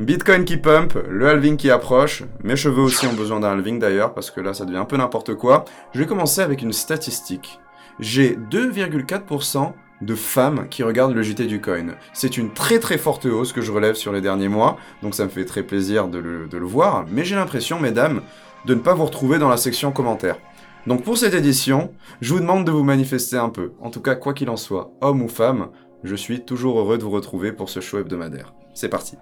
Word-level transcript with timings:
Bitcoin 0.00 0.44
qui 0.44 0.56
pump, 0.56 0.98
le 1.08 1.28
halving 1.28 1.56
qui 1.56 1.70
approche, 1.70 2.24
mes 2.42 2.56
cheveux 2.56 2.82
aussi 2.82 3.06
ont 3.06 3.12
besoin 3.12 3.38
d'un 3.38 3.52
halving 3.52 3.78
d'ailleurs, 3.78 4.12
parce 4.12 4.32
que 4.32 4.40
là 4.40 4.52
ça 4.52 4.64
devient 4.64 4.78
un 4.78 4.84
peu 4.84 4.96
n'importe 4.96 5.36
quoi. 5.36 5.64
Je 5.92 6.00
vais 6.00 6.06
commencer 6.06 6.40
avec 6.40 6.62
une 6.62 6.72
statistique. 6.72 7.60
J'ai 8.00 8.34
2,4% 8.34 9.72
de 10.00 10.14
femmes 10.16 10.66
qui 10.68 10.82
regardent 10.82 11.14
le 11.14 11.22
JT 11.22 11.46
du 11.46 11.60
coin. 11.60 11.94
C'est 12.12 12.36
une 12.36 12.52
très 12.52 12.80
très 12.80 12.98
forte 12.98 13.26
hausse 13.26 13.52
que 13.52 13.60
je 13.60 13.70
relève 13.70 13.94
sur 13.94 14.12
les 14.12 14.20
derniers 14.20 14.48
mois, 14.48 14.78
donc 15.00 15.14
ça 15.14 15.24
me 15.24 15.28
fait 15.28 15.44
très 15.44 15.62
plaisir 15.62 16.08
de 16.08 16.18
le, 16.18 16.66
voir, 16.66 17.04
mais 17.08 17.24
j'ai 17.24 17.36
l'impression, 17.36 17.78
mesdames, 17.78 18.22
de 18.66 18.74
ne 18.74 18.80
pas 18.80 18.94
vous 18.94 19.04
retrouver 19.04 19.38
dans 19.38 19.48
la 19.48 19.56
section 19.56 19.92
commentaires. 19.92 20.38
Donc 20.88 21.04
pour 21.04 21.16
cette 21.18 21.34
édition, 21.34 21.92
je 22.20 22.34
vous 22.34 22.40
demande 22.40 22.66
de 22.66 22.72
vous 22.72 22.82
manifester 22.82 23.36
un 23.36 23.48
peu. 23.48 23.72
En 23.80 23.90
tout 23.90 24.00
cas, 24.00 24.16
quoi 24.16 24.34
qu'il 24.34 24.50
en 24.50 24.56
soit, 24.56 24.90
homme 25.00 25.22
ou 25.22 25.28
femme, 25.28 25.68
je 26.02 26.16
suis 26.16 26.44
toujours 26.44 26.80
heureux 26.80 26.98
de 26.98 27.04
vous 27.04 27.10
retrouver 27.10 27.52
pour 27.52 27.70
ce 27.70 27.78
show 27.78 28.00
hebdomadaire. 28.00 28.54
C'est 28.74 28.88
parti. 28.88 29.16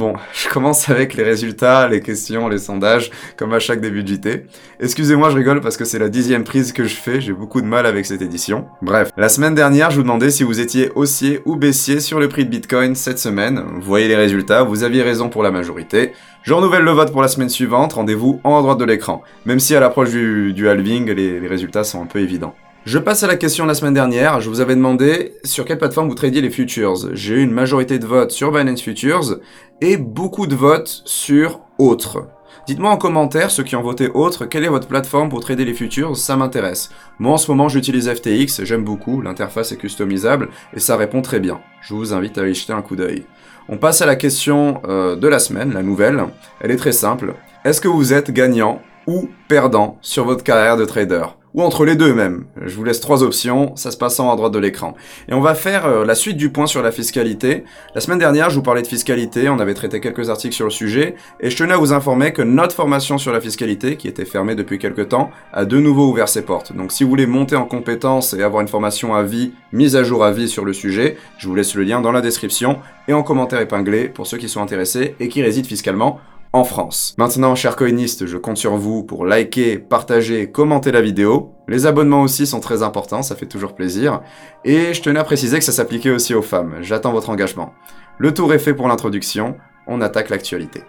Bon, 0.00 0.14
je 0.32 0.48
commence 0.48 0.88
avec 0.88 1.12
les 1.14 1.22
résultats, 1.22 1.86
les 1.86 2.00
questions, 2.00 2.48
les 2.48 2.58
sondages, 2.58 3.10
comme 3.36 3.52
à 3.52 3.58
chaque 3.58 3.82
début 3.82 4.02
de 4.02 4.08
JT. 4.08 4.46
Excusez-moi, 4.80 5.28
je 5.28 5.36
rigole 5.36 5.60
parce 5.60 5.76
que 5.76 5.84
c'est 5.84 5.98
la 5.98 6.08
dixième 6.08 6.42
prise 6.42 6.72
que 6.72 6.84
je 6.84 6.94
fais, 6.94 7.20
j'ai 7.20 7.34
beaucoup 7.34 7.60
de 7.60 7.66
mal 7.66 7.84
avec 7.84 8.06
cette 8.06 8.22
édition. 8.22 8.66
Bref, 8.80 9.10
la 9.18 9.28
semaine 9.28 9.54
dernière, 9.54 9.90
je 9.90 9.96
vous 9.96 10.02
demandais 10.02 10.30
si 10.30 10.42
vous 10.42 10.58
étiez 10.58 10.90
haussier 10.94 11.40
ou 11.44 11.56
baissier 11.56 12.00
sur 12.00 12.18
le 12.18 12.28
prix 12.28 12.46
de 12.46 12.50
Bitcoin 12.50 12.94
cette 12.94 13.18
semaine. 13.18 13.62
Vous 13.74 13.82
voyez 13.82 14.08
les 14.08 14.16
résultats, 14.16 14.62
vous 14.62 14.84
aviez 14.84 15.02
raison 15.02 15.28
pour 15.28 15.42
la 15.42 15.50
majorité. 15.50 16.12
Je 16.44 16.54
renouvelle 16.54 16.84
le 16.84 16.92
vote 16.92 17.12
pour 17.12 17.20
la 17.20 17.28
semaine 17.28 17.50
suivante, 17.50 17.92
rendez-vous 17.92 18.40
en 18.42 18.58
haut 18.58 18.62
droite 18.62 18.78
de 18.78 18.86
l'écran. 18.86 19.22
Même 19.44 19.60
si 19.60 19.76
à 19.76 19.80
l'approche 19.80 20.10
du, 20.10 20.68
halving, 20.68 21.10
les 21.10 21.46
résultats 21.46 21.84
sont 21.84 22.02
un 22.02 22.06
peu 22.06 22.20
évidents. 22.20 22.54
Je 22.86 22.98
passe 22.98 23.22
à 23.22 23.26
la 23.26 23.36
question 23.36 23.64
de 23.64 23.68
la 23.68 23.74
semaine 23.74 23.92
dernière. 23.92 24.40
Je 24.40 24.48
vous 24.48 24.60
avais 24.60 24.74
demandé 24.74 25.34
sur 25.44 25.66
quelle 25.66 25.76
plateforme 25.76 26.08
vous 26.08 26.14
tradiez 26.14 26.40
les 26.40 26.48
futures. 26.48 26.94
J'ai 27.12 27.34
eu 27.34 27.42
une 27.42 27.52
majorité 27.52 27.98
de 27.98 28.06
votes 28.06 28.30
sur 28.30 28.50
Binance 28.52 28.80
Futures 28.80 29.38
et 29.82 29.98
beaucoup 29.98 30.46
de 30.46 30.54
votes 30.54 31.02
sur 31.04 31.60
autres. 31.78 32.26
Dites-moi 32.66 32.90
en 32.90 32.96
commentaire, 32.96 33.50
ceux 33.50 33.64
qui 33.64 33.76
ont 33.76 33.82
voté 33.82 34.08
autre, 34.08 34.46
quelle 34.46 34.64
est 34.64 34.68
votre 34.68 34.88
plateforme 34.88 35.28
pour 35.28 35.40
trader 35.40 35.66
les 35.66 35.74
futures, 35.74 36.16
ça 36.16 36.36
m'intéresse. 36.36 36.90
Moi 37.18 37.32
en 37.32 37.36
ce 37.36 37.50
moment 37.50 37.68
j'utilise 37.68 38.10
FTX, 38.10 38.64
j'aime 38.64 38.84
beaucoup, 38.84 39.20
l'interface 39.20 39.72
est 39.72 39.76
customisable 39.76 40.48
et 40.74 40.80
ça 40.80 40.96
répond 40.96 41.20
très 41.20 41.38
bien. 41.38 41.60
Je 41.82 41.92
vous 41.92 42.14
invite 42.14 42.38
à 42.38 42.48
y 42.48 42.54
jeter 42.54 42.72
un 42.72 42.82
coup 42.82 42.96
d'œil. 42.96 43.24
On 43.68 43.76
passe 43.76 44.00
à 44.00 44.06
la 44.06 44.16
question 44.16 44.80
euh, 44.88 45.16
de 45.16 45.28
la 45.28 45.38
semaine, 45.38 45.74
la 45.74 45.82
nouvelle. 45.82 46.24
Elle 46.60 46.70
est 46.70 46.76
très 46.76 46.92
simple. 46.92 47.34
Est-ce 47.64 47.80
que 47.82 47.88
vous 47.88 48.14
êtes 48.14 48.30
gagnant 48.30 48.80
ou 49.06 49.28
perdant 49.48 49.98
sur 50.00 50.24
votre 50.24 50.44
carrière 50.44 50.78
de 50.78 50.86
trader? 50.86 51.24
Ou 51.54 51.62
entre 51.62 51.84
les 51.84 51.96
deux 51.96 52.14
même. 52.14 52.44
Je 52.64 52.74
vous 52.76 52.84
laisse 52.84 53.00
trois 53.00 53.22
options, 53.22 53.74
ça 53.76 53.90
se 53.90 53.96
passe 53.96 54.20
en 54.20 54.28
haut 54.28 54.32
à 54.32 54.36
droite 54.36 54.52
de 54.52 54.58
l'écran. 54.58 54.94
Et 55.28 55.34
on 55.34 55.40
va 55.40 55.54
faire 55.54 55.86
euh, 55.86 56.04
la 56.04 56.14
suite 56.14 56.36
du 56.36 56.50
point 56.50 56.66
sur 56.66 56.82
la 56.82 56.92
fiscalité. 56.92 57.64
La 57.94 58.00
semaine 58.00 58.18
dernière, 58.18 58.50
je 58.50 58.56
vous 58.56 58.62
parlais 58.62 58.82
de 58.82 58.86
fiscalité, 58.86 59.48
on 59.48 59.58
avait 59.58 59.74
traité 59.74 60.00
quelques 60.00 60.30
articles 60.30 60.54
sur 60.54 60.66
le 60.66 60.70
sujet, 60.70 61.14
et 61.40 61.50
je 61.50 61.56
tenais 61.56 61.74
à 61.74 61.76
vous 61.76 61.92
informer 61.92 62.32
que 62.32 62.42
notre 62.42 62.74
formation 62.74 63.18
sur 63.18 63.32
la 63.32 63.40
fiscalité, 63.40 63.96
qui 63.96 64.08
était 64.08 64.24
fermée 64.24 64.54
depuis 64.54 64.78
quelques 64.78 65.08
temps, 65.08 65.30
a 65.52 65.64
de 65.64 65.78
nouveau 65.78 66.08
ouvert 66.08 66.28
ses 66.28 66.42
portes. 66.42 66.74
Donc 66.74 66.92
si 66.92 67.04
vous 67.04 67.10
voulez 67.10 67.26
monter 67.26 67.56
en 67.56 67.64
compétences 67.64 68.34
et 68.34 68.42
avoir 68.42 68.62
une 68.62 68.68
formation 68.68 69.14
à 69.14 69.22
vie, 69.22 69.52
mise 69.72 69.96
à 69.96 70.04
jour 70.04 70.24
à 70.24 70.32
vie 70.32 70.48
sur 70.48 70.64
le 70.64 70.72
sujet, 70.72 71.16
je 71.38 71.48
vous 71.48 71.54
laisse 71.54 71.74
le 71.74 71.82
lien 71.82 72.00
dans 72.00 72.12
la 72.12 72.20
description 72.20 72.78
et 73.08 73.12
en 73.12 73.22
commentaire 73.22 73.60
épinglé 73.60 74.08
pour 74.08 74.26
ceux 74.26 74.38
qui 74.38 74.48
sont 74.48 74.62
intéressés 74.62 75.14
et 75.18 75.28
qui 75.28 75.42
résident 75.42 75.66
fiscalement 75.66 76.20
en 76.52 76.64
France. 76.64 77.14
Maintenant, 77.16 77.54
chers 77.54 77.76
coinistes, 77.76 78.26
je 78.26 78.36
compte 78.36 78.56
sur 78.56 78.76
vous 78.76 79.04
pour 79.04 79.24
liker, 79.24 79.78
partager, 79.78 80.50
commenter 80.50 80.90
la 80.90 81.00
vidéo. 81.00 81.54
Les 81.68 81.86
abonnements 81.86 82.22
aussi 82.22 82.46
sont 82.46 82.60
très 82.60 82.82
importants, 82.82 83.22
ça 83.22 83.36
fait 83.36 83.46
toujours 83.46 83.74
plaisir. 83.74 84.20
Et 84.64 84.92
je 84.92 85.02
tenais 85.02 85.20
à 85.20 85.24
préciser 85.24 85.58
que 85.58 85.64
ça 85.64 85.72
s'appliquait 85.72 86.10
aussi 86.10 86.34
aux 86.34 86.42
femmes. 86.42 86.78
J'attends 86.80 87.12
votre 87.12 87.30
engagement. 87.30 87.72
Le 88.18 88.34
tour 88.34 88.52
est 88.52 88.58
fait 88.58 88.74
pour 88.74 88.88
l'introduction, 88.88 89.56
on 89.86 90.00
attaque 90.00 90.30
l'actualité. 90.30 90.82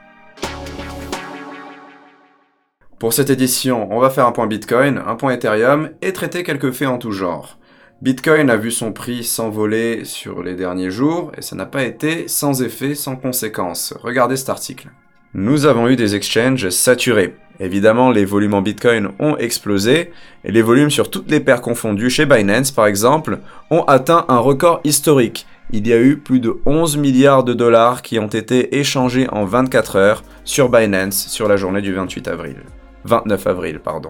Pour 3.00 3.14
cette 3.14 3.30
édition, 3.30 3.88
on 3.92 4.00
va 4.00 4.10
faire 4.10 4.28
un 4.28 4.32
point 4.32 4.48
Bitcoin, 4.48 5.02
un 5.06 5.16
point 5.16 5.34
Ethereum 5.34 5.90
et 6.02 6.14
traiter 6.14 6.44
quelques 6.44 6.72
faits 6.72 6.88
en 6.88 6.98
tout 6.98 7.12
genre. 7.12 7.58
Bitcoin 8.02 8.50
a 8.50 8.58
vu 8.58 8.72
son 8.72 8.94
prix 8.94 9.24
s'envoler 9.24 10.06
sur 10.06 10.42
les 10.42 10.56
derniers 10.56 10.90
jours 10.90 11.32
et 11.38 11.44
ça 11.44 11.56
n'a 11.56 11.68
pas 11.68 11.84
été 11.84 12.28
sans 12.28 12.64
effet, 12.64 12.96
sans 12.96 13.16
conséquence. 13.16 13.94
Regardez 14.02 14.38
cet 14.38 14.50
article. 14.50 14.90
Nous 15.34 15.66
avons 15.66 15.88
eu 15.88 15.96
des 15.96 16.16
exchanges 16.16 16.70
saturés. 16.72 17.36
Évidemment, 17.62 18.12
les 18.12 18.26
volumes 18.26 18.54
en 18.54 18.62
Bitcoin 18.62 19.12
ont 19.20 19.38
explosé 19.38 20.12
et 20.44 20.52
les 20.52 20.62
volumes 20.62 20.92
sur 20.92 21.10
toutes 21.10 21.32
les 21.32 21.40
paires 21.40 21.62
confondues 21.62 22.10
chez 22.10 22.26
Binance, 22.26 22.72
par 22.72 22.86
exemple, 22.86 23.40
ont 23.70 23.84
atteint 23.84 24.26
un 24.28 24.40
record 24.40 24.82
historique. 24.84 25.46
Il 25.72 25.88
y 25.88 25.94
a 25.94 26.02
eu 26.02 26.18
plus 26.18 26.42
de 26.42 26.58
11 26.66 26.98
milliards 26.98 27.46
de 27.46 27.54
dollars 27.54 28.02
qui 28.02 28.20
ont 28.20 28.28
été 28.28 28.78
échangés 28.78 29.30
en 29.32 29.46
24 29.46 29.96
heures 29.96 30.24
sur 30.44 30.68
Binance 30.68 31.28
sur 31.28 31.48
la 31.48 31.56
journée 31.56 31.82
du 31.82 31.94
28 31.94 32.28
avril. 32.28 32.58
29 33.06 33.48
avril, 33.48 33.80
pardon. 33.80 34.10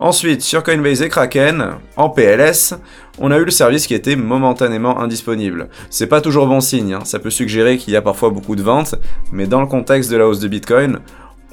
Ensuite, 0.00 0.42
sur 0.42 0.62
Coinbase 0.62 1.02
et 1.02 1.08
Kraken, 1.08 1.72
en 1.96 2.08
PLS, 2.08 2.74
on 3.18 3.32
a 3.32 3.38
eu 3.38 3.44
le 3.44 3.50
service 3.50 3.88
qui 3.88 3.94
était 3.94 4.14
momentanément 4.14 5.00
indisponible. 5.00 5.68
C'est 5.90 6.06
pas 6.06 6.20
toujours 6.20 6.46
bon 6.46 6.60
signe, 6.60 6.94
hein. 6.94 7.00
ça 7.04 7.18
peut 7.18 7.30
suggérer 7.30 7.78
qu'il 7.78 7.94
y 7.94 7.96
a 7.96 8.02
parfois 8.02 8.30
beaucoup 8.30 8.54
de 8.54 8.62
ventes, 8.62 8.94
mais 9.32 9.48
dans 9.48 9.60
le 9.60 9.66
contexte 9.66 10.08
de 10.12 10.16
la 10.16 10.28
hausse 10.28 10.38
de 10.38 10.46
Bitcoin, 10.46 11.00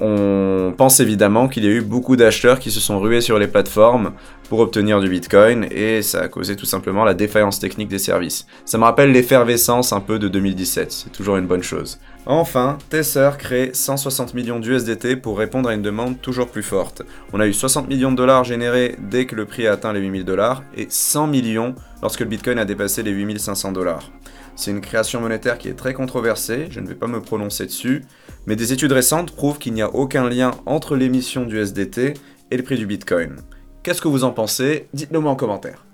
on 0.00 0.74
pense 0.76 1.00
évidemment 1.00 1.48
qu'il 1.48 1.64
y 1.64 1.68
a 1.68 1.70
eu 1.70 1.80
beaucoup 1.80 2.16
d'acheteurs 2.16 2.58
qui 2.58 2.70
se 2.70 2.80
sont 2.80 3.00
rués 3.00 3.22
sur 3.22 3.38
les 3.38 3.46
plateformes 3.46 4.12
pour 4.48 4.60
obtenir 4.60 5.00
du 5.00 5.08
Bitcoin 5.08 5.66
et 5.70 6.02
ça 6.02 6.20
a 6.20 6.28
causé 6.28 6.54
tout 6.54 6.66
simplement 6.66 7.04
la 7.04 7.14
défaillance 7.14 7.58
technique 7.58 7.88
des 7.88 7.98
services. 7.98 8.46
Ça 8.64 8.78
me 8.78 8.84
rappelle 8.84 9.10
l'effervescence 9.12 9.92
un 9.92 10.00
peu 10.00 10.18
de 10.18 10.28
2017, 10.28 10.92
c'est 10.92 11.12
toujours 11.12 11.36
une 11.36 11.46
bonne 11.46 11.62
chose. 11.62 11.98
Enfin, 12.26 12.76
Tether 12.90 13.30
crée 13.38 13.70
160 13.72 14.34
millions 14.34 14.58
d'USDT 14.58 15.16
pour 15.16 15.38
répondre 15.38 15.68
à 15.68 15.74
une 15.74 15.82
demande 15.82 16.20
toujours 16.20 16.48
plus 16.48 16.62
forte. 16.62 17.02
On 17.32 17.40
a 17.40 17.46
eu 17.46 17.54
60 17.54 17.88
millions 17.88 18.10
de 18.10 18.16
dollars 18.16 18.44
générés 18.44 18.96
dès 18.98 19.26
que 19.26 19.36
le 19.36 19.46
prix 19.46 19.66
a 19.66 19.72
atteint 19.72 19.92
les 19.92 20.00
8000 20.00 20.24
dollars 20.24 20.62
et 20.76 20.86
100 20.88 21.28
millions 21.28 21.74
lorsque 22.02 22.20
le 22.20 22.26
Bitcoin 22.26 22.58
a 22.58 22.64
dépassé 22.64 23.02
les 23.02 23.12
8500 23.12 23.72
dollars. 23.72 24.10
C'est 24.56 24.70
une 24.70 24.80
création 24.80 25.20
monétaire 25.20 25.58
qui 25.58 25.68
est 25.68 25.74
très 25.74 25.92
controversée, 25.92 26.68
je 26.70 26.80
ne 26.80 26.88
vais 26.88 26.94
pas 26.94 27.06
me 27.06 27.20
prononcer 27.20 27.66
dessus, 27.66 28.04
mais 28.46 28.56
des 28.56 28.72
études 28.72 28.92
récentes 28.92 29.32
prouvent 29.32 29.58
qu'il 29.58 29.74
n'y 29.74 29.82
a 29.82 29.94
aucun 29.94 30.28
lien 30.30 30.52
entre 30.64 30.96
l'émission 30.96 31.44
du 31.44 31.60
SDT 31.60 32.14
et 32.50 32.56
le 32.56 32.62
prix 32.62 32.76
du 32.76 32.86
Bitcoin. 32.86 33.36
Qu'est-ce 33.82 34.00
que 34.00 34.08
vous 34.08 34.24
en 34.24 34.32
pensez? 34.32 34.88
Dites-le 34.94 35.20
moi 35.20 35.30
en 35.30 35.36
commentaire. 35.36 35.84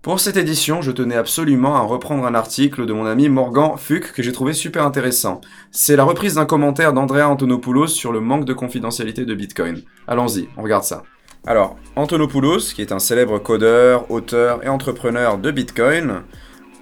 Pour 0.00 0.18
cette 0.18 0.38
édition, 0.38 0.80
je 0.80 0.92
tenais 0.92 1.16
absolument 1.16 1.76
à 1.76 1.80
reprendre 1.80 2.24
un 2.24 2.34
article 2.34 2.86
de 2.86 2.92
mon 2.94 3.04
ami 3.04 3.28
Morgan 3.28 3.72
Fuck 3.76 4.12
que 4.12 4.22
j'ai 4.22 4.32
trouvé 4.32 4.54
super 4.54 4.86
intéressant. 4.86 5.42
C'est 5.70 5.96
la 5.96 6.04
reprise 6.04 6.36
d'un 6.36 6.46
commentaire 6.46 6.94
d'Andrea 6.94 7.28
Antonopoulos 7.28 7.88
sur 7.88 8.12
le 8.12 8.20
manque 8.20 8.46
de 8.46 8.54
confidentialité 8.54 9.26
de 9.26 9.34
Bitcoin. 9.34 9.82
Allons-y, 10.08 10.48
on 10.56 10.62
regarde 10.62 10.84
ça. 10.84 11.02
Alors, 11.46 11.76
Antonopoulos, 11.96 12.72
qui 12.74 12.82
est 12.82 12.92
un 12.92 12.98
célèbre 12.98 13.38
codeur, 13.40 14.10
auteur 14.10 14.64
et 14.64 14.68
entrepreneur 14.68 15.38
de 15.38 15.50
Bitcoin, 15.50 16.22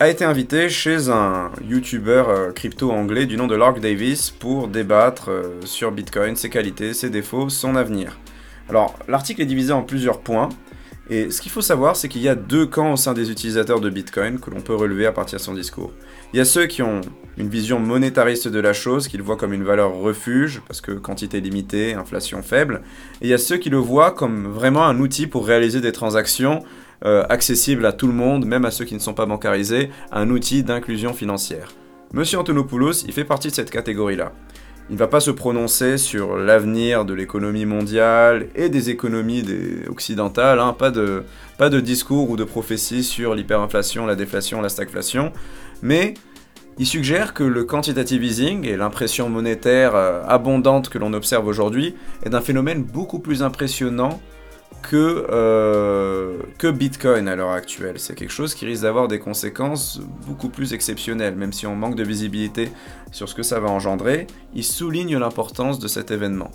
a 0.01 0.09
été 0.09 0.25
invité 0.25 0.69
chez 0.69 1.09
un 1.09 1.53
YouTuber 1.63 2.25
euh, 2.29 2.53
crypto 2.53 2.91
anglais 2.91 3.27
du 3.27 3.37
nom 3.37 3.47
de 3.47 3.55
Lark 3.55 3.81
Davis 3.81 4.31
pour 4.31 4.67
débattre 4.67 5.31
euh, 5.31 5.61
sur 5.65 5.93
Bitcoin, 5.93 6.35
ses 6.35 6.51
qualités, 6.51 6.95
ses 6.95 7.11
défauts, 7.11 7.49
son 7.49 7.77
avenir. 7.77 8.19
Alors, 8.69 8.99
l'article 9.07 9.43
est 9.43 9.47
divisé 9.47 9.73
en 9.73 9.83
plusieurs 9.83 10.21
points. 10.21 10.49
Et 11.11 11.31
ce 11.31 11.41
qu'il 11.41 11.53
faut 11.53 11.61
savoir, 11.61 11.97
c'est 11.97 12.09
qu'il 12.09 12.23
y 12.23 12.29
a 12.29 12.35
deux 12.35 12.67
camps 12.67 12.93
au 12.93 12.97
sein 12.97 13.13
des 13.13 13.31
utilisateurs 13.31 13.81
de 13.81 13.91
Bitcoin 13.91 14.41
que 14.41 14.51
l'on 14.51 14.63
peut 14.63 14.75
relever 14.75 15.05
à 15.07 15.13
partir 15.13 15.39
de 15.39 15.45
son 15.45 15.53
discours. 15.53 15.93
Il 16.33 16.39
y 16.39 16.41
a 16.41 16.47
ceux 16.47 16.67
qui 16.67 16.83
ont 16.83 17.03
une 17.37 17.49
vision 17.49 17.79
monétariste 17.79 18.49
de 18.49 18.59
la 18.59 18.73
chose, 18.73 19.07
qu'ils 19.07 19.21
voient 19.23 19.37
comme 19.37 19.53
une 19.53 19.65
valeur 19.65 19.95
refuge, 19.95 20.63
parce 20.67 20.81
que 20.81 20.93
quantité 20.93 21.41
limitée, 21.43 21.93
inflation 21.93 22.43
faible. 22.43 22.81
Et 23.21 23.27
il 23.27 23.29
y 23.29 23.35
a 23.35 23.39
ceux 23.39 23.59
qui 23.59 23.69
le 23.69 23.77
voient 23.77 24.13
comme 24.13 24.47
vraiment 24.47 24.87
un 24.87 24.99
outil 24.99 25.27
pour 25.27 25.47
réaliser 25.47 25.83
des 25.83 25.93
transactions 25.93 26.65
accessible 27.05 27.85
à 27.87 27.93
tout 27.93 28.07
le 28.07 28.13
monde, 28.13 28.47
même 28.47 28.65
à 28.65 28.71
ceux 28.71 28.85
qui 28.85 28.95
ne 28.95 28.99
sont 28.99 29.15
pas 29.15 29.27
bancarisés, 29.27 29.91
un 30.11 30.31
outil 30.31 30.63
d'inclusion 30.63 31.13
financière. 31.13 31.69
Monsieur 32.13 32.39
Antonopoulos, 32.39 33.05
il 33.07 33.13
fait 33.13 33.25
partie 33.25 33.49
de 33.49 33.55
cette 33.55 33.71
catégorie-là. 33.71 34.33
Il 34.91 34.95
ne 34.95 34.99
va 34.99 35.09
pas 35.09 35.21
se 35.21 35.31
prononcer 35.31 35.97
sur 35.97 36.37
l'avenir 36.37 37.07
de 37.07 37.15
l'économie 37.15 37.65
mondiale 37.65 38.49
et 38.55 38.69
des 38.69 38.91
économies 38.91 39.43
occidentales, 39.89 40.61
hein. 40.61 40.75
pas, 40.79 40.91
de, 40.91 41.25
pas 41.57 41.71
de 41.71 41.81
discours 41.81 42.29
ou 42.29 42.37
de 42.37 42.45
prophéties 42.45 43.03
sur 43.03 43.35
l'hyperinflation, 43.35 44.05
la 44.05 44.15
déflation, 44.15 44.61
la 44.61 44.69
stagflation, 44.69 45.33
mais 45.83 46.15
il 46.77 46.87
suggère 46.87 47.33
que 47.33 47.45
le 47.45 47.65
quantitative 47.65 48.25
easing 48.25 48.67
et 48.67 48.77
l'impression 48.77 49.31
monétaire 49.31 49.95
euh, 49.95 50.23
abondante 50.27 50.91
que 50.91 50.99
l'on 50.99 51.15
observe 51.15 51.47
aujourd'hui 51.47 51.95
est 52.25 52.35
un 52.35 52.41
phénomène 52.41 52.83
beaucoup 52.83 53.21
plus 53.21 53.43
impressionnant 53.43 54.21
que, 54.83 55.27
euh, 55.31 56.39
que 56.59 56.71
Bitcoin 56.71 57.29
à 57.29 57.37
l'heure 57.37 57.51
actuelle. 57.51 57.99
C'est 57.99 58.15
quelque 58.15 58.33
chose 58.33 58.55
qui 58.55 58.67
risque 58.67 58.83
d'avoir 58.83 59.09
des 59.09 59.19
conséquences 59.19 60.01
beaucoup 60.27 60.49
plus 60.49 60.73
exceptionnelles, 60.73 61.37
même 61.37 61.53
si 61.53 61.67
on 61.67 61.75
manque 61.75 61.97
de 61.97 62.05
visibilité 62.05 62.71
sur 63.13 63.29
ce 63.29 63.35
que 63.35 63.43
ça 63.43 63.61
va 63.61 63.69
engendrer. 63.69 64.27
Il 64.55 64.65
souligne 64.65 65.17
l'importance 65.19 65.79
de 65.79 65.89
cet 65.89 66.11
événement. 66.11 66.51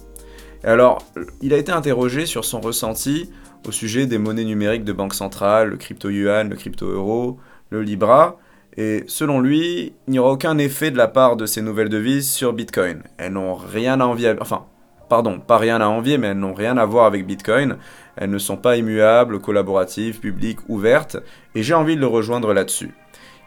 Et 0.64 0.68
alors, 0.68 1.00
il 1.42 1.54
a 1.54 1.58
été 1.58 1.72
interrogé 1.72 2.26
sur 2.26 2.46
son 2.46 2.60
ressenti 2.62 3.32
au 3.68 3.72
sujet 3.72 4.06
des 4.06 4.18
monnaies 4.18 4.46
numériques 4.46 4.84
de 4.84 4.94
banque 4.94 5.14
centrale, 5.14 5.70
le 5.70 5.78
crypto-yuan, 5.78 6.50
le 6.50 6.56
crypto-euro, 6.56 7.40
le 7.70 7.82
Libra, 7.82 8.38
Et 8.78 9.04
selon 9.08 9.42
lui, 9.42 9.94
il 10.08 10.12
n'y 10.12 10.20
aura 10.20 10.32
aucun 10.32 10.58
effet 10.58 10.92
de 10.92 10.98
la 10.98 11.08
part 11.08 11.36
de 11.36 11.46
ces 11.46 11.62
nouvelles 11.62 11.90
devises 11.90 12.30
sur 12.30 12.54
Bitcoin. 12.54 13.04
Elles 13.18 13.34
n'ont 13.34 13.56
rien 13.56 14.00
à 14.00 14.06
envier, 14.06 14.36
enfin, 14.40 14.66
pardon, 15.10 15.40
pas 15.40 15.58
rien 15.58 15.82
à 15.82 15.88
envier, 15.88 16.18
mais 16.18 16.28
elles 16.28 16.40
n'ont 16.40 16.54
rien 16.54 16.78
à 16.78 16.86
voir 16.86 17.06
avec 17.06 17.26
Bitcoin. 17.26 17.78
Elles 18.16 18.30
ne 18.30 18.38
sont 18.38 18.58
pas 18.58 18.78
immuables, 18.78 19.40
collaboratives, 19.40 20.20
publiques, 20.20 20.60
ouvertes, 20.70 21.18
et 21.56 21.64
j'ai 21.64 21.74
envie 21.74 21.96
de 21.96 22.02
le 22.02 22.08
rejoindre 22.08 22.54
là-dessus. 22.54 22.92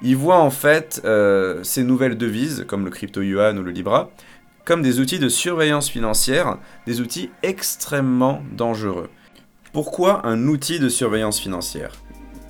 Il 0.02 0.16
voit 0.16 0.38
en 0.38 0.50
fait 0.50 1.00
euh, 1.04 1.62
ces 1.62 1.84
nouvelles 1.84 2.18
devises, 2.18 2.64
comme 2.66 2.84
le 2.84 2.90
crypto-yuan 2.90 3.58
ou 3.58 3.62
le 3.62 3.70
Libra, 3.70 4.10
comme 4.64 4.82
des 4.82 5.00
outils 5.00 5.18
de 5.18 5.28
surveillance 5.28 5.88
financière, 5.88 6.58
des 6.86 7.00
outils 7.00 7.30
extrêmement 7.42 8.42
dangereux. 8.52 9.08
Pourquoi 9.72 10.26
un 10.26 10.48
outil 10.48 10.78
de 10.78 10.88
surveillance 10.88 11.40
financière? 11.40 11.92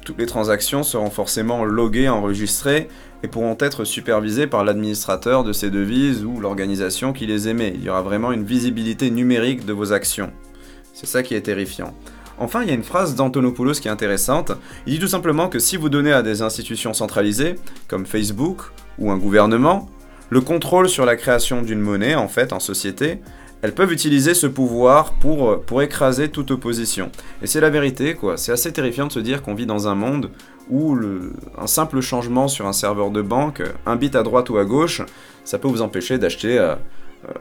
Toutes 0.05 0.19
les 0.19 0.27
transactions 0.27 0.83
seront 0.83 1.11
forcément 1.11 1.65
loguées, 1.65 2.09
enregistrées 2.09 2.89
et 3.23 3.29
pourront 3.29 3.57
être 3.61 3.85
supervisées 3.85 4.47
par 4.47 4.65
l'administrateur 4.65 5.45
de 5.45 5.53
ces 5.53 5.71
devises 5.71 6.25
ou 6.25 6.41
l'organisation 6.41 7.13
qui 7.13 7.27
les 7.27 7.49
émet. 7.49 7.73
Il 7.75 7.85
y 7.85 7.91
aura 7.91 8.03
vraiment 8.03 8.33
une 8.33 8.45
visibilité 8.45 9.11
numérique 9.11 9.65
de 9.65 9.73
vos 9.73 9.93
actions. 9.93 10.31
C'est 10.93 11.07
ça 11.07 11.23
qui 11.23 11.35
est 11.35 11.43
terrifiant. 11.43 11.95
Enfin, 12.39 12.63
il 12.63 12.69
y 12.69 12.71
a 12.73 12.75
une 12.75 12.83
phrase 12.83 13.15
d'Antonopoulos 13.15 13.75
qui 13.75 13.89
est 13.89 13.91
intéressante. 13.91 14.53
Il 14.87 14.95
dit 14.95 14.99
tout 14.99 15.09
simplement 15.09 15.49
que 15.49 15.59
si 15.59 15.77
vous 15.77 15.89
donnez 15.89 16.13
à 16.13 16.23
des 16.23 16.43
institutions 16.43 16.93
centralisées, 16.93 17.57
comme 17.89 18.07
Facebook 18.07 18.63
ou 18.99 19.11
un 19.11 19.19
gouvernement, 19.19 19.89
le 20.31 20.41
contrôle 20.41 20.89
sur 20.89 21.05
la 21.05 21.17
création 21.17 21.63
d'une 21.63 21.81
monnaie, 21.81 22.15
en 22.15 22.29
fait, 22.29 22.53
en 22.53 22.59
société, 22.59 23.21
elles 23.63 23.75
peuvent 23.75 23.93
utiliser 23.93 24.35
ce 24.35 24.49
pouvoir 24.49 25.13
pour, 25.13 25.51
euh, 25.51 25.57
pour 25.65 25.83
écraser 25.83 26.29
toute 26.29 26.51
opposition. 26.51 27.11
Et 27.43 27.47
c'est 27.47 27.61
la 27.61 27.71
vérité, 27.71 28.15
quoi. 28.15 28.37
C'est 28.37 28.51
assez 28.51 28.73
terrifiant 28.73 29.07
de 29.07 29.13
se 29.13 29.21
dire 29.21 29.43
qu'on 29.43 29.55
vit 29.55 29.67
dans 29.67 29.87
un 29.87 29.95
monde 29.95 30.31
le, 30.71 31.33
un 31.59 31.67
simple 31.67 32.01
changement 32.01 32.49
sur 32.49 32.67
un 32.67 32.73
serveur 32.73 33.11
de 33.11 33.23
banque, 33.23 33.63
un 33.87 33.97
bit 33.97 34.15
à 34.17 34.23
droite 34.23 34.51
ou 34.51 34.59
à 34.59 34.65
gauche, 34.65 35.03
ça 35.45 35.59
peut 35.59 35.69
vous 35.69 35.83
empêcher 35.83 36.19
d'acheter 36.19 36.59
euh, 36.59 36.75
euh, 37.29 37.33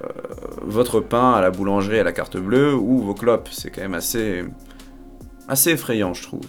votre 0.61 0.99
pain 0.99 1.33
à 1.33 1.41
la 1.41 1.51
boulangerie 1.51 1.99
à 1.99 2.03
la 2.03 2.11
carte 2.11 2.37
bleue 2.37 2.73
ou 2.73 2.99
vos 2.99 3.13
clopes. 3.13 3.49
C'est 3.51 3.69
quand 3.69 3.81
même 3.81 3.93
assez, 3.93 4.43
assez 5.47 5.71
effrayant, 5.71 6.13
je 6.13 6.23
trouve. 6.23 6.45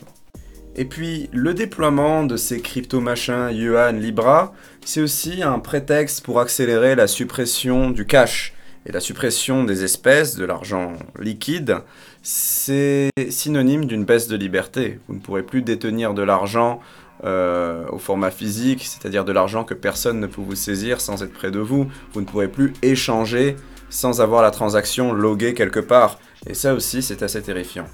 Et 0.75 0.87
puis, 0.87 1.29
le 1.33 1.53
déploiement 1.53 2.25
de 2.25 2.37
ces 2.37 2.61
crypto-machins 2.61 3.51
Yuan, 3.53 4.01
Libra, 4.01 4.55
c'est 4.85 5.03
aussi 5.03 5.43
un 5.43 5.59
prétexte 5.59 6.25
pour 6.25 6.41
accélérer 6.41 6.95
la 6.95 7.07
suppression 7.07 7.91
du 7.91 8.07
cash 8.07 8.55
et 8.87 8.93
la 8.93 9.01
suppression 9.01 9.65
des 9.65 9.85
espèces, 9.85 10.35
de 10.35 10.45
l'argent 10.45 10.95
liquide, 11.19 11.77
c'est 12.23 13.11
synonyme 13.31 13.87
d'une 13.87 14.05
baisse 14.05 14.29
de 14.29 14.37
liberté. 14.37 15.01
Vous 15.09 15.15
ne 15.15 15.21
pourrez 15.21 15.43
plus 15.43 15.63
détenir 15.63 16.15
de 16.15 16.23
l'argent 16.23 16.81
euh, 17.25 17.85
au 17.89 17.99
format 17.99 18.31
physique, 18.31 18.85
c'est-à-dire 18.85 19.25
de 19.25 19.33
l'argent 19.33 19.65
que 19.65 19.75
personne 19.75 20.21
ne 20.21 20.27
peut 20.27 20.41
vous 20.41 20.55
saisir 20.55 21.01
sans 21.01 21.23
être 21.23 21.33
près 21.33 21.51
de 21.51 21.59
vous. 21.59 21.91
Vous 22.13 22.21
ne 22.21 22.27
pourrez 22.27 22.49
plus 22.49 22.73
échanger 22.83 23.57
sans 23.91 24.21
avoir 24.21 24.43
la 24.43 24.51
transaction 24.51 25.13
loguée 25.13 25.55
quelque 25.55 25.81
part. 25.81 26.19
Et 26.47 26.55
ça 26.55 26.75
aussi, 26.75 27.03
c'est 27.03 27.23
assez 27.23 27.43
terrifiant. 27.43 27.87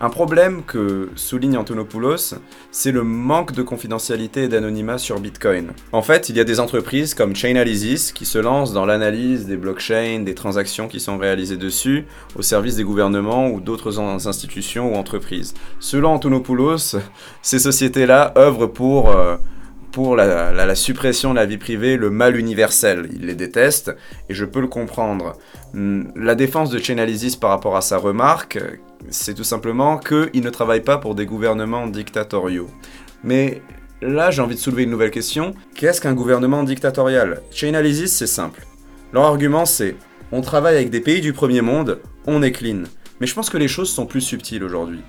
Un 0.00 0.10
problème 0.10 0.62
que 0.66 1.10
souligne 1.14 1.56
Antonopoulos, 1.56 2.34
c'est 2.70 2.92
le 2.92 3.04
manque 3.04 3.52
de 3.52 3.62
confidentialité 3.62 4.44
et 4.44 4.48
d'anonymat 4.48 4.98
sur 4.98 5.20
Bitcoin. 5.20 5.72
En 5.92 6.02
fait, 6.02 6.28
il 6.28 6.36
y 6.36 6.40
a 6.40 6.44
des 6.44 6.60
entreprises 6.60 7.14
comme 7.14 7.36
Chainalysis 7.36 8.12
qui 8.12 8.26
se 8.26 8.38
lancent 8.38 8.72
dans 8.72 8.86
l'analyse 8.86 9.46
des 9.46 9.56
blockchains, 9.56 10.20
des 10.20 10.34
transactions 10.34 10.88
qui 10.88 11.00
sont 11.00 11.18
réalisées 11.18 11.56
dessus, 11.56 12.06
au 12.36 12.42
service 12.42 12.76
des 12.76 12.84
gouvernements 12.84 13.48
ou 13.48 13.60
d'autres 13.60 13.98
institutions 13.98 14.92
ou 14.92 14.96
entreprises. 14.96 15.54
Selon 15.80 16.10
Antonopoulos, 16.10 16.96
ces 17.42 17.58
sociétés-là 17.58 18.32
œuvrent 18.36 18.72
pour... 18.72 19.10
Euh, 19.10 19.36
pour 19.92 20.16
la, 20.16 20.74
suppression 20.74 21.30
de 21.30 21.36
la 21.36 21.46
vie 21.46 21.56
privée, 21.56 21.96
le 21.96 22.10
mal 22.10 22.36
universel. 22.36 23.08
Il 23.14 23.26
les 23.26 23.36
déteste, 23.36 23.94
et 24.28 24.34
je 24.34 24.44
peux 24.44 24.60
le 24.60 24.66
comprendre. 24.66 25.34
Hmm, 25.72 26.06
la 26.16 26.34
défense 26.34 26.70
de 26.70 26.80
Chainalysis 26.80 27.36
par 27.36 27.50
rapport 27.50 27.76
à 27.76 27.80
sa 27.80 27.96
remarque, 27.96 28.58
c'est 29.10 29.34
tout 29.34 29.44
simplement 29.44 29.98
qu'il 29.98 30.42
ne 30.42 30.50
travaille 30.50 30.82
pas 30.82 30.98
pour 30.98 31.14
des 31.14 31.26
gouvernements 31.26 31.86
dictatoriaux. 31.86 32.68
Mais 33.22 33.62
là, 34.02 34.30
j'ai 34.30 34.42
envie 34.42 34.54
de 34.54 34.60
soulever 34.60 34.84
une 34.84 34.90
nouvelle 34.90 35.10
question. 35.10 35.54
Qu'est-ce 35.74 36.00
qu'un 36.00 36.14
gouvernement 36.14 36.62
dictatorial? 36.62 37.42
Chainalysis, 37.50 38.08
c'est 38.12 38.26
simple. 38.26 38.66
Leur 39.12 39.24
argument, 39.24 39.66
c'est 39.66 39.96
on 40.32 40.40
travaille 40.40 40.76
avec 40.76 40.90
des 40.90 41.00
pays 41.00 41.20
du 41.20 41.32
premier 41.32 41.60
monde, 41.60 42.00
on 42.26 42.42
est 42.42 42.52
clean. 42.52 42.84
Mais 43.20 43.26
je 43.26 43.34
pense 43.34 43.50
que 43.50 43.58
les 43.58 43.68
choses 43.68 43.90
sont 43.90 44.06
plus 44.06 44.20
subtiles 44.20 44.64
aujourd'hui. 44.64 45.00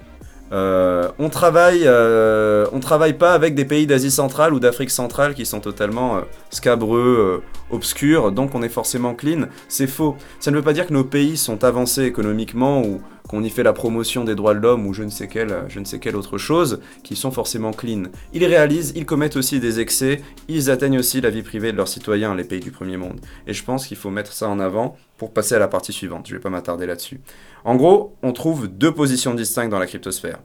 Euh, 0.51 1.09
on 1.17 1.29
travaille, 1.29 1.81
euh, 1.85 2.67
on 2.71 2.79
travaille 2.79 3.13
pas 3.13 3.33
avec 3.33 3.55
des 3.55 3.65
pays 3.65 3.87
d'Asie 3.87 4.11
centrale 4.11 4.53
ou 4.53 4.59
d'Afrique 4.59 4.91
centrale 4.91 5.33
qui 5.33 5.45
sont 5.45 5.59
totalement 5.59 6.17
euh, 6.17 6.21
scabreux, 6.51 7.41
obscurs, 7.71 8.31
donc 8.31 8.53
on 8.53 8.61
est 8.61 8.69
forcément 8.69 9.15
clean. 9.15 9.47
C'est 9.67 9.87
faux. 9.87 10.15
Ça 10.39 10.51
ne 10.51 10.57
veut 10.57 10.61
pas 10.61 10.73
dire 10.73 10.85
que 10.85 10.93
nos 10.93 11.03
pays 11.03 11.35
sont 11.35 11.63
avancés 11.63 12.03
économiquement 12.03 12.83
ou 12.83 13.01
qu'on 13.27 13.43
y 13.43 13.49
fait 13.49 13.63
la 13.63 13.73
promotion 13.73 14.23
des 14.23 14.35
droits 14.35 14.53
de 14.53 14.59
l'homme 14.59 14.85
ou 14.85 14.93
je 14.93 15.03
ne 15.03 15.09
sais 15.09 15.27
quelle, 15.27 16.15
autre 16.15 16.37
chose, 16.37 16.79
qui 17.03 17.15
sont 17.15 17.31
forcément 17.31 17.71
clean. 17.71 18.03
Ils 18.33 18.45
réalisent, 18.45 18.93
ils 18.95 19.05
commettent 19.05 19.35
aussi 19.35 19.59
des 19.59 19.79
excès, 19.79 20.21
ils 20.47 20.69
atteignent 20.69 20.99
aussi 20.99 21.21
la 21.21 21.29
vie 21.29 21.43
privée 21.43 21.71
de 21.71 21.77
leurs 21.77 21.87
citoyens, 21.87 22.35
les 22.35 22.43
pays 22.43 22.59
du 22.59 22.71
premier 22.71 22.97
monde. 22.97 23.19
Et 23.47 23.53
je 23.53 23.63
pense 23.63 23.87
qu'il 23.87 23.97
faut 23.97 24.11
mettre 24.11 24.33
ça 24.33 24.47
en 24.47 24.59
avant 24.59 24.95
pour 25.17 25.31
passer 25.31 25.55
à 25.55 25.59
la 25.59 25.67
partie 25.67 25.93
suivante. 25.93 26.27
Je 26.27 26.33
ne 26.33 26.37
vais 26.37 26.43
pas 26.43 26.49
m'attarder 26.49 26.85
là-dessus. 26.85 27.21
En 27.63 27.75
gros, 27.75 28.15
on 28.21 28.31
trouve 28.31 28.67
deux 28.67 28.91
positions 28.91 29.33
distinctes 29.33 29.71
dans 29.71 29.79
la 29.79 29.87
cryptosphère. 29.87 30.39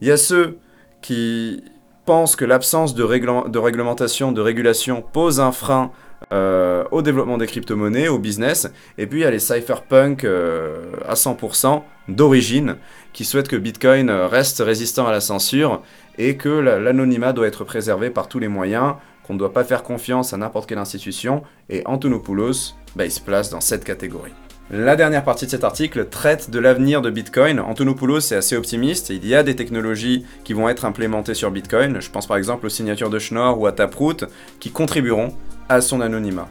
Il 0.00 0.08
y 0.08 0.10
a 0.10 0.16
ceux 0.16 0.58
qui 1.00 1.62
pensent 2.04 2.36
que 2.36 2.44
l'absence 2.44 2.94
de, 2.94 3.02
de, 3.48 3.58
réglementation, 3.58 4.32
de 4.32 4.40
régulation 4.40 5.02
pose 5.02 5.40
un 5.40 5.52
frein 5.52 5.90
euh, 6.32 6.84
au 6.90 7.02
développement 7.02 7.38
des 7.38 7.46
crypto-monnaies, 7.46 8.08
au 8.08 8.18
business. 8.18 8.68
Et 8.98 9.06
puis 9.06 9.20
il 9.20 9.22
y 9.22 9.26
a 9.26 9.30
les 9.30 9.38
cypherpunk 9.38 10.24
euh, 10.24 10.86
à 11.08 11.14
100% 11.14 11.82
d'origine 12.08 12.76
qui 13.12 13.24
souhaitent 13.24 13.48
que 13.48 13.56
Bitcoin 13.56 14.10
reste 14.10 14.60
résistant 14.64 15.06
à 15.06 15.12
la 15.12 15.20
censure 15.20 15.82
et 16.18 16.36
que 16.36 16.48
l'anonymat 16.48 17.32
doit 17.32 17.46
être 17.46 17.64
préservé 17.64 18.10
par 18.10 18.28
tous 18.28 18.38
les 18.38 18.48
moyens, 18.48 18.94
qu'on 19.24 19.34
ne 19.34 19.38
doit 19.38 19.52
pas 19.52 19.64
faire 19.64 19.82
confiance 19.82 20.32
à 20.32 20.36
n'importe 20.36 20.68
quelle 20.68 20.78
institution. 20.78 21.42
Et 21.68 21.82
Antonopoulos, 21.84 22.74
bah, 22.94 23.04
il 23.04 23.12
se 23.12 23.20
place 23.20 23.50
dans 23.50 23.60
cette 23.60 23.84
catégorie. 23.84 24.32
La 24.70 24.96
dernière 24.96 25.22
partie 25.22 25.46
de 25.46 25.50
cet 25.52 25.62
article 25.62 26.06
traite 26.06 26.50
de 26.50 26.58
l'avenir 26.58 27.00
de 27.00 27.08
Bitcoin. 27.08 27.60
Antonopoulos 27.60 28.32
est 28.32 28.36
assez 28.36 28.56
optimiste. 28.56 29.10
Il 29.10 29.24
y 29.24 29.36
a 29.36 29.44
des 29.44 29.54
technologies 29.54 30.26
qui 30.42 30.54
vont 30.54 30.68
être 30.68 30.84
implémentées 30.84 31.34
sur 31.34 31.52
Bitcoin. 31.52 32.00
Je 32.00 32.10
pense 32.10 32.26
par 32.26 32.36
exemple 32.36 32.66
aux 32.66 32.70
signatures 32.70 33.08
de 33.08 33.20
Schnorr 33.20 33.60
ou 33.60 33.68
à 33.68 33.72
Taproot 33.72 34.24
qui 34.58 34.72
contribueront 34.72 35.32
à 35.68 35.80
son 35.80 36.00
anonymat. 36.00 36.48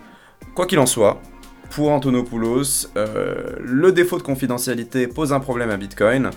Quoi 0.54 0.66
qu'il 0.66 0.80
en 0.80 0.86
soit, 0.86 1.22
pour 1.70 1.92
Antonopoulos, 1.92 2.90
euh, 2.96 3.56
le 3.60 3.92
défaut 3.92 4.18
de 4.18 4.24
confidentialité 4.24 5.08
pose 5.08 5.34
un 5.34 5.40
problème 5.40 5.70
à 5.70 5.78
Bitcoin. 5.78 6.30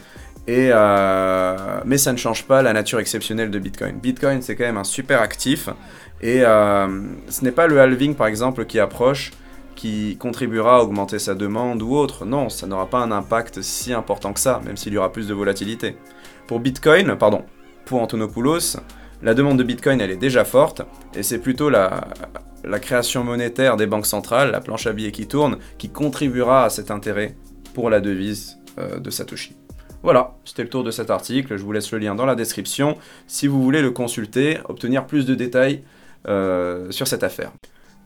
Et 0.47 0.71
euh, 0.73 1.81
mais 1.85 1.99
ça 1.99 2.11
ne 2.11 2.17
change 2.17 2.45
pas 2.45 2.63
la 2.63 2.73
nature 2.73 2.99
exceptionnelle 2.99 3.51
de 3.51 3.59
Bitcoin. 3.59 3.99
Bitcoin, 3.99 4.41
c'est 4.41 4.57
quand 4.57 4.65
même 4.65 4.79
un 4.79 4.85
super 4.85 5.21
actif. 5.21 5.69
Et 6.23 6.43
euh, 6.43 7.03
ce 7.29 7.45
n'est 7.45 7.53
pas 7.53 7.67
le 7.67 7.81
halving, 7.81 8.15
par 8.15 8.27
exemple, 8.27 8.65
qui 8.65 8.81
approche 8.81 9.33
qui 9.77 10.17
contribuera 10.17 10.79
à 10.79 10.81
augmenter 10.81 11.21
sa 11.21 11.37
demande 11.37 11.83
ou 11.83 11.95
autre. 11.95 12.25
Non, 12.25 12.49
ça 12.49 12.67
n'aura 12.67 12.91
pas 12.91 12.99
un 12.99 13.13
impact 13.13 13.63
si 13.63 13.93
important 13.93 14.33
que 14.33 14.41
ça, 14.41 14.61
même 14.67 14.77
s'il 14.77 14.93
y 14.93 14.99
aura 14.99 15.13
plus 15.13 15.29
de 15.29 15.35
volatilité. 15.35 15.97
Pour 16.49 16.59
Bitcoin, 16.59 17.15
pardon, 17.15 17.45
pour 17.85 18.03
Antonopoulos, 18.03 18.77
la 19.23 19.35
demande 19.35 19.57
de 19.57 19.63
Bitcoin, 19.63 20.01
elle 20.01 20.11
est 20.11 20.17
déjà 20.17 20.45
forte, 20.45 20.83
et 21.15 21.23
c'est 21.23 21.39
plutôt 21.39 21.71
la, 21.71 22.09
la 22.65 22.79
création 22.79 23.25
monétaire 23.25 23.77
des 23.77 23.87
banques 23.87 24.07
centrales, 24.07 24.51
la 24.51 24.61
planche 24.61 24.87
à 24.87 24.93
billets 24.93 25.13
qui 25.13 25.27
tourne, 25.27 25.59
qui 25.79 25.89
contribuera 25.89 26.65
à 26.65 26.71
cet 26.71 26.91
intérêt 26.91 27.35
pour 27.75 27.91
la 27.91 28.01
devise 28.01 28.59
euh, 28.79 28.99
de 28.99 29.11
Satoshi. 29.11 29.55
Voilà, 30.03 30.35
c'était 30.45 30.63
le 30.63 30.69
tour 30.69 30.85
de 30.85 30.91
cet 30.91 31.11
article, 31.11 31.57
je 31.57 31.63
vous 31.63 31.73
laisse 31.73 31.91
le 31.93 31.99
lien 31.99 32.15
dans 32.15 32.27
la 32.27 32.37
description 32.37 32.97
si 33.27 33.47
vous 33.47 33.63
voulez 33.63 33.83
le 33.83 33.91
consulter, 33.91 34.59
obtenir 34.69 35.07
plus 35.07 35.27
de 35.27 35.35
détails 35.35 35.83
euh, 36.29 36.91
sur 36.91 37.07
cette 37.07 37.25
affaire. 37.25 37.51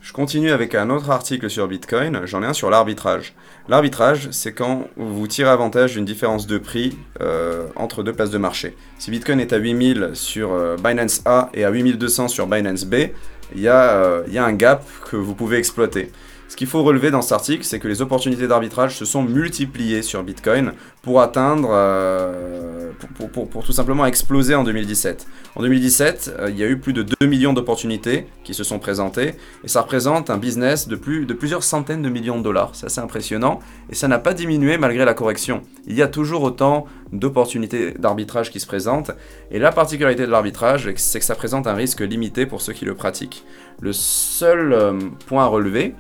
Je 0.01 0.13
continue 0.13 0.51
avec 0.51 0.75
un 0.75 0.91
autre 0.91 1.11
article 1.11 1.49
sur 1.49 1.69
Bitcoin, 1.69 2.23
j'en 2.25 2.43
ai 2.43 2.47
un 2.47 2.53
sur 2.55 2.71
l'arbitrage. 2.71 3.35
L'arbitrage, 3.69 4.29
c'est 4.33 4.53
quand 4.53 4.89
vous 4.97 5.27
tirez 5.29 5.49
avantage 5.49 5.93
d'une 5.95 6.05
différence 6.05 6.47
de 6.47 6.59
prix 6.59 6.99
euh, 7.21 7.69
entre 7.77 8.03
deux 8.03 8.13
places 8.13 8.31
de 8.31 8.39
marché. 8.39 8.77
Si 8.99 9.13
Bitcoin 9.13 9.39
est 9.39 9.53
à 9.53 9.59
8000 9.59 10.11
sur 10.15 10.77
Binance 10.83 11.23
A 11.25 11.51
et 11.55 11.65
à 11.65 11.71
8200 11.71 12.29
sur 12.29 12.49
Binance 12.49 12.85
B, 12.85 12.95
il 13.55 13.63
y, 13.63 13.69
a, 13.69 13.91
euh, 13.97 14.25
il 14.27 14.33
y 14.33 14.39
a 14.39 14.45
un 14.45 14.53
gap 14.53 14.85
que 15.11 15.17
vous 15.17 15.35
pouvez 15.35 15.59
exploiter. 15.59 16.11
Ce 16.53 16.57
qu'il 16.59 16.67
faut 16.67 16.83
relever 16.83 17.11
dans 17.11 17.23
cet 17.23 17.33
article, 17.33 17.65
c'est 17.65 17.79
que 17.79 17.89
les 17.89 18.03
opportunités 18.03 18.47
d'arbitrage 18.47 18.99
se 18.99 19.07
sont 19.07 19.23
multipliées 19.23 20.03
sur 20.03 20.23
Bitcoin 20.23 20.75
pour 21.01 21.23
atteindre, 21.23 21.71
euh, 21.73 22.91
pour, 23.33 23.65
tout 23.65 23.73
simplement 23.73 24.05
exploser 24.05 24.55
en 24.55 24.63
2017. 24.63 25.27
En 25.57 25.63
2017, 25.63 26.37
euh, 26.39 26.51
il 26.51 26.59
y 26.59 26.63
a 26.63 26.67
eu 26.67 26.79
plus 26.79 26.93
de 26.93 27.07
2 27.21 27.27
millions 27.27 27.55
d'opportunités 27.55 28.27
qui 28.45 28.53
se 28.53 28.65
sont 28.65 28.79
présentées 28.79 29.33
et 29.65 29.69
ça 29.69 29.81
représente 29.81 30.29
un 30.29 30.37
business 30.37 30.89
de, 30.89 30.97
plus, 30.97 31.25
de 31.25 31.33
plusieurs 31.33 31.63
centaines 31.63 32.03
de 32.03 32.11
millions 32.11 32.37
de 32.37 32.43
dollars. 32.43 32.73
C'est 32.75 32.85
assez 32.85 33.01
impressionnant 33.01 33.61
et 33.89 33.95
ça 33.95 34.07
n'a 34.07 34.19
pas 34.19 34.35
diminué 34.35 34.77
malgré 34.77 35.07
la 35.07 35.15
correction. 35.15 35.63
Il 35.87 35.97
y 35.97 36.03
a 36.03 36.07
toujours 36.07 36.43
autant 36.43 36.85
d'opportunités 37.13 37.93
d'arbitrage 37.93 38.51
qui 38.51 38.61
se 38.61 38.67
présentent 38.67 39.13
et 39.51 39.59
la 39.59 39.73
particularité 39.73 40.27
de 40.27 40.31
l'arbitrage, 40.31 40.91
c'est 40.97 41.19
que 41.19 41.25
ça 41.25 41.35
présente 41.35 41.67
un 41.67 41.75
risque 41.75 42.01
limité 42.01 42.45
pour 42.45 42.61
ceux 42.61 42.75
qui 42.75 42.85
le 42.85 42.95
pratiquent. 42.95 43.43
Le 43.81 43.95
seul 43.95 44.75
euh, 44.75 44.99
point 45.27 45.45
à 45.45 45.47
relever, 45.47 45.95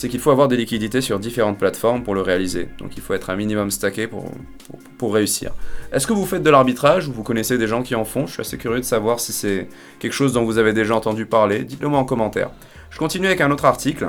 c'est 0.00 0.08
qu'il 0.08 0.18
faut 0.20 0.30
avoir 0.30 0.48
des 0.48 0.56
liquidités 0.56 1.02
sur 1.02 1.18
différentes 1.18 1.58
plateformes 1.58 2.02
pour 2.02 2.14
le 2.14 2.22
réaliser. 2.22 2.70
Donc 2.78 2.96
il 2.96 3.02
faut 3.02 3.12
être 3.12 3.28
un 3.28 3.36
minimum 3.36 3.70
stacké 3.70 4.06
pour, 4.06 5.12
réussir. 5.12 5.52
Est-ce 5.92 6.06
que 6.06 6.14
vous 6.14 6.24
faites 6.24 6.42
de 6.42 6.48
l'arbitrage 6.48 7.06
ou 7.06 7.12
vous 7.12 7.22
connaissez 7.22 7.58
des 7.58 7.66
gens 7.66 7.82
qui 7.82 7.94
en 7.94 8.06
font? 8.06 8.26
Je 8.26 8.32
suis 8.32 8.40
assez 8.40 8.56
curieux 8.56 8.80
de 8.80 8.84
savoir 8.84 9.20
si 9.20 9.34
c'est 9.34 9.68
quelque 9.98 10.14
chose 10.14 10.32
dont 10.32 10.44
vous 10.44 10.56
avez 10.56 10.72
déjà 10.72 10.94
entendu 10.94 11.26
parler. 11.26 11.64
Dites-le 11.64 11.88
moi 11.88 11.98
en 11.98 12.06
commentaire. 12.06 12.50
Je 12.88 12.98
continue 12.98 13.26
avec 13.26 13.42
un 13.42 13.50
autre 13.50 13.66
article. 13.66 14.08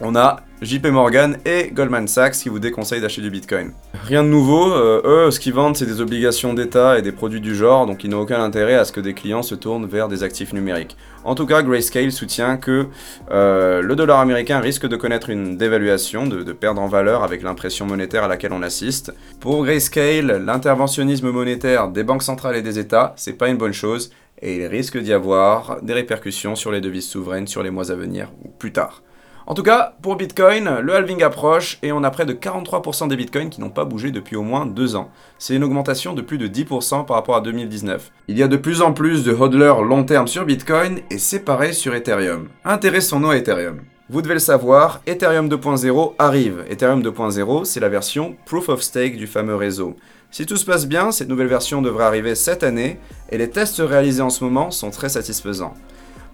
On 0.00 0.14
a 0.14 0.36
JP 0.62 0.86
Morgan 0.86 1.38
et 1.44 1.70
Goldman 1.72 2.06
Sachs 2.06 2.34
qui 2.34 2.48
vous 2.48 2.60
déconseillent 2.60 3.00
d'acheter 3.00 3.20
du 3.20 3.30
Bitcoin. 3.30 3.72
Rien 4.04 4.22
de 4.22 4.28
nouveau, 4.28 4.72
euh, 4.72 5.26
eux 5.26 5.30
ce 5.32 5.40
qu'ils 5.40 5.54
vendent 5.54 5.76
c'est 5.76 5.86
des 5.86 6.00
obligations 6.00 6.54
d'État 6.54 6.98
et 6.98 7.02
des 7.02 7.10
produits 7.10 7.40
du 7.40 7.56
genre, 7.56 7.84
donc 7.84 8.04
ils 8.04 8.10
n'ont 8.10 8.20
aucun 8.20 8.40
intérêt 8.40 8.74
à 8.74 8.84
ce 8.84 8.92
que 8.92 9.00
des 9.00 9.12
clients 9.12 9.42
se 9.42 9.56
tournent 9.56 9.86
vers 9.86 10.06
des 10.06 10.22
actifs 10.22 10.52
numériques. 10.52 10.96
En 11.24 11.34
tout 11.34 11.46
cas, 11.46 11.62
Grayscale 11.62 12.12
soutient 12.12 12.58
que 12.58 12.86
euh, 13.32 13.82
le 13.82 13.96
dollar 13.96 14.20
américain 14.20 14.60
risque 14.60 14.86
de 14.86 14.94
connaître 14.94 15.30
une 15.30 15.56
dévaluation, 15.56 16.28
de, 16.28 16.44
de 16.44 16.52
perdre 16.52 16.80
en 16.80 16.86
valeur 16.86 17.24
avec 17.24 17.42
l'impression 17.42 17.84
monétaire 17.84 18.22
à 18.22 18.28
laquelle 18.28 18.52
on 18.52 18.62
assiste. 18.62 19.12
Pour 19.40 19.64
Grayscale, 19.64 20.44
l'interventionnisme 20.44 21.30
monétaire 21.30 21.88
des 21.88 22.04
banques 22.04 22.22
centrales 22.22 22.54
et 22.54 22.62
des 22.62 22.78
États, 22.78 23.14
c'est 23.16 23.32
pas 23.32 23.48
une 23.48 23.56
bonne 23.56 23.72
chose, 23.72 24.12
et 24.40 24.58
il 24.58 24.66
risque 24.66 24.96
d'y 24.96 25.12
avoir 25.12 25.82
des 25.82 25.92
répercussions 25.92 26.54
sur 26.54 26.70
les 26.70 26.80
devises 26.80 27.08
souveraines 27.08 27.48
sur 27.48 27.64
les 27.64 27.70
mois 27.70 27.90
à 27.90 27.96
venir 27.96 28.30
ou 28.44 28.48
plus 28.48 28.72
tard. 28.72 29.02
En 29.48 29.54
tout 29.54 29.62
cas, 29.62 29.94
pour 30.02 30.16
Bitcoin, 30.16 30.80
le 30.82 30.94
halving 30.94 31.22
approche 31.22 31.78
et 31.82 31.90
on 31.90 32.04
a 32.04 32.10
près 32.10 32.26
de 32.26 32.34
43% 32.34 33.08
des 33.08 33.16
Bitcoins 33.16 33.48
qui 33.48 33.62
n'ont 33.62 33.70
pas 33.70 33.86
bougé 33.86 34.10
depuis 34.10 34.36
au 34.36 34.42
moins 34.42 34.66
deux 34.66 34.94
ans. 34.94 35.10
C'est 35.38 35.54
une 35.54 35.64
augmentation 35.64 36.12
de 36.12 36.20
plus 36.20 36.36
de 36.36 36.46
10% 36.46 37.06
par 37.06 37.16
rapport 37.16 37.36
à 37.36 37.40
2019. 37.40 38.12
Il 38.28 38.36
y 38.36 38.42
a 38.42 38.48
de 38.48 38.58
plus 38.58 38.82
en 38.82 38.92
plus 38.92 39.24
de 39.24 39.32
hodlers 39.32 39.80
long 39.80 40.04
terme 40.04 40.28
sur 40.28 40.44
Bitcoin 40.44 41.00
et 41.10 41.16
c'est 41.16 41.46
pareil 41.46 41.72
sur 41.72 41.94
Ethereum. 41.94 42.48
Intéressons-nous 42.66 43.30
à 43.30 43.38
Ethereum. 43.38 43.80
Vous 44.10 44.20
devez 44.20 44.34
le 44.34 44.40
savoir, 44.40 45.00
Ethereum 45.06 45.48
2.0 45.48 46.12
arrive. 46.18 46.66
Ethereum 46.68 47.02
2.0, 47.02 47.64
c'est 47.64 47.80
la 47.80 47.88
version 47.88 48.36
Proof 48.44 48.68
of 48.68 48.82
Stake 48.82 49.16
du 49.16 49.26
fameux 49.26 49.56
réseau. 49.56 49.96
Si 50.30 50.44
tout 50.44 50.58
se 50.58 50.66
passe 50.66 50.86
bien, 50.86 51.10
cette 51.10 51.30
nouvelle 51.30 51.46
version 51.46 51.80
devrait 51.80 52.04
arriver 52.04 52.34
cette 52.34 52.64
année 52.64 53.00
et 53.30 53.38
les 53.38 53.48
tests 53.48 53.82
réalisés 53.82 54.20
en 54.20 54.28
ce 54.28 54.44
moment 54.44 54.70
sont 54.70 54.90
très 54.90 55.08
satisfaisants. 55.08 55.72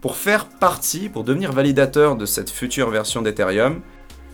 Pour 0.04 0.16
faire 0.16 0.44
partie, 0.44 1.08
pour 1.08 1.24
devenir 1.24 1.50
validateur 1.52 2.14
de 2.14 2.26
cette 2.26 2.50
future 2.50 2.90
version 2.90 3.22
d'Ethereum, 3.22 3.80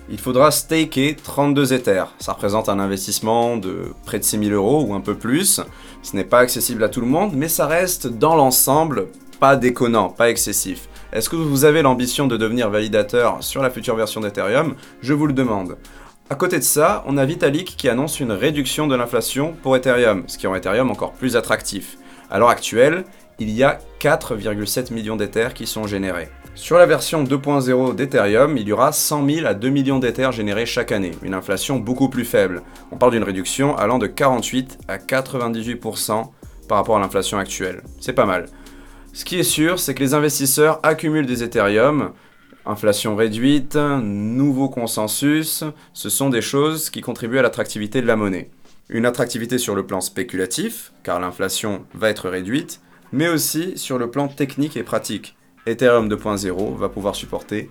il 0.09 0.19
faudra 0.19 0.51
staker 0.51 1.15
32 1.15 1.73
Ethers. 1.73 2.13
Ça 2.19 2.33
représente 2.33 2.69
un 2.69 2.81
investissement 2.81 3.57
de 3.57 3.93
près 4.05 4.19
de 4.19 4.25
6000 4.25 4.53
euros 4.53 4.85
ou 4.89 4.95
un 4.95 5.01
peu 5.01 5.15
plus. 5.15 5.61
Ce 6.03 6.17
n'est 6.17 6.25
pas 6.25 6.41
accessible 6.41 6.83
à 6.83 6.89
tout 6.89 7.01
le 7.01 7.07
monde, 7.07 7.35
mais 7.37 7.47
ça 7.47 7.69
reste 7.69 8.09
dans 8.09 8.35
l'ensemble 8.35 9.07
pas 9.39 9.55
déconnant, 9.55 10.09
pas 10.09 10.29
excessif. 10.29 10.89
Est-ce 11.13 11.31
que 11.31 11.37
vous 11.37 11.65
avez 11.65 11.83
l'ambition 11.83 12.27
de 12.27 12.37
devenir 12.37 12.69
validateur 12.69 13.41
sur 13.41 13.63
la 13.63 13.71
future 13.71 13.95
version 13.95 14.21
d'Ethereum? 14.21 14.75
Je 15.03 15.15
vous 15.15 15.29
le 15.29 15.33
demande. 15.33 15.77
À 16.31 16.35
côté 16.35 16.59
de 16.59 16.65
ça, 16.65 17.05
on 17.07 17.17
a 17.17 17.25
Vitalik 17.25 17.77
qui 17.77 17.89
annonce 17.89 18.19
une 18.19 18.33
réduction 18.33 18.89
de 18.89 18.97
l'inflation 18.97 19.55
pour 19.63 19.77
Ethereum, 19.77 20.25
ce 20.27 20.37
qui 20.37 20.49
rend 20.49 20.57
Ethereum 20.57 20.91
encore 20.91 21.13
plus 21.13 21.37
attractif. 21.37 21.97
À 22.29 22.41
l'heure 22.41 22.49
actuelle, 22.49 23.05
il 23.41 23.51
y 23.51 23.65
a 23.65 23.79
4,7 24.01 24.93
millions 24.93 25.17
d'Ethers 25.17 25.55
qui 25.55 25.67
sont 25.67 25.87
générés. 25.87 26.29
Sur 26.55 26.77
la 26.77 26.85
version 26.85 27.25
2.0 27.25 27.95
d'Ethereum, 27.95 28.59
il 28.59 28.69
y 28.69 28.73
aura 28.73 28.93
100 28.93 29.27
000 29.27 29.47
à 29.47 29.55
2 29.55 29.71
millions 29.71 29.99
d'Ethers 29.99 30.33
générés 30.33 30.67
chaque 30.67 30.93
année, 30.93 31.13
une 31.23 31.33
inflation 31.33 31.79
beaucoup 31.79 32.11
plus 32.11 32.27
faible. 32.27 32.63
On 32.93 32.99
parle 32.99 33.13
d'une 33.13 33.25
réduction 33.25 33.77
allant 33.77 33.99
de 33.99 34.07
48 34.07 34.81
à 34.89 34.99
98% 34.99 36.27
par 36.69 36.79
rapport 36.79 36.99
à 36.99 37.01
l'inflation 37.01 37.39
actuelle. 37.39 37.83
C'est 37.99 38.13
pas 38.13 38.27
mal. 38.27 38.47
Ce 39.15 39.25
qui 39.25 39.39
est 39.39 39.45
sûr, 39.45 39.79
c'est 39.79 39.95
que 39.95 40.01
les 40.01 40.13
investisseurs 40.13 40.79
accumulent 40.83 41.27
des 41.27 41.43
Ethereum, 41.43 42.13
inflation 42.67 43.17
réduite, 43.17 43.77
nouveau 43.77 44.69
consensus, 44.69 45.65
ce 45.95 46.09
sont 46.11 46.29
des 46.29 46.43
choses 46.43 46.91
qui 46.91 47.01
contribuent 47.01 47.39
à 47.39 47.43
l'attractivité 47.43 48.03
de 48.03 48.07
la 48.07 48.17
monnaie. 48.17 48.51
Une 48.91 49.07
attractivité 49.07 49.57
sur 49.57 49.75
le 49.75 49.87
plan 49.87 50.01
spéculatif, 50.01 50.93
car 51.05 51.21
l'inflation 51.21 51.87
va 51.95 52.11
être 52.11 52.29
réduite, 52.29 52.81
mais 53.13 53.29
aussi 53.29 53.77
sur 53.77 53.99
le 53.99 54.11
plan 54.11 54.29
technique 54.29 54.77
et 54.77 54.83
pratique. 54.83 55.37
Ethereum 55.67 56.09
2.0 56.09 56.77
va 56.77 56.89
pouvoir 56.89 57.15
supporter 57.15 57.71